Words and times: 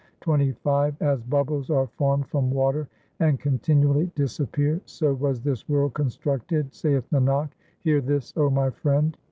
XXV 0.21 0.97
As 0.99 1.21
bubbles 1.21 1.69
are 1.69 1.85
formed 1.85 2.25
from 2.27 2.49
water 2.49 2.87
and 3.19 3.39
continually 3.39 4.11
dis 4.15 4.39
appear; 4.39 4.81
So 4.85 5.13
was 5.13 5.43
this 5.43 5.69
world 5.69 5.93
constructed, 5.93 6.71
2 6.71 6.71
saith 6.75 7.07
Nanak; 7.11 7.49
hear 7.81 8.01
this, 8.01 8.33
O 8.35 8.49
my 8.49 8.71
friend. 8.71 9.15